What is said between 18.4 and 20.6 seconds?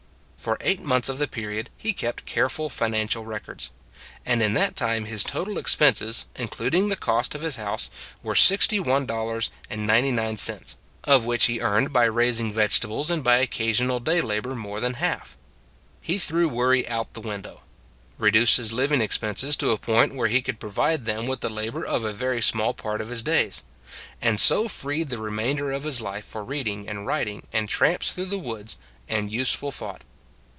his living expenses to a point where he could